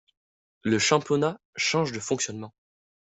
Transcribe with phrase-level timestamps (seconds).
[0.63, 2.55] Le championnat change de fonctionnement.